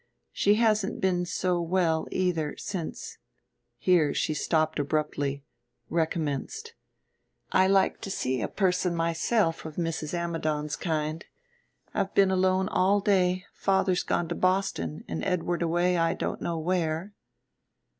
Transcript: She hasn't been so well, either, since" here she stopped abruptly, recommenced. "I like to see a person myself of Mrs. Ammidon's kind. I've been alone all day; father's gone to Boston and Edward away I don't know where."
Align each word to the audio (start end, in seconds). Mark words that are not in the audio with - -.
She 0.31 0.55
hasn't 0.55 0.99
been 0.99 1.25
so 1.27 1.61
well, 1.61 2.07
either, 2.09 2.55
since" 2.57 3.19
here 3.77 4.15
she 4.15 4.33
stopped 4.33 4.79
abruptly, 4.79 5.43
recommenced. 5.91 6.73
"I 7.51 7.67
like 7.67 8.01
to 8.01 8.09
see 8.09 8.41
a 8.41 8.47
person 8.47 8.95
myself 8.95 9.63
of 9.63 9.75
Mrs. 9.75 10.15
Ammidon's 10.15 10.75
kind. 10.75 11.23
I've 11.93 12.15
been 12.15 12.31
alone 12.31 12.67
all 12.69 12.99
day; 12.99 13.45
father's 13.53 14.01
gone 14.01 14.27
to 14.29 14.33
Boston 14.33 15.03
and 15.07 15.23
Edward 15.23 15.61
away 15.61 15.95
I 15.97 16.15
don't 16.15 16.41
know 16.41 16.57
where." 16.57 17.13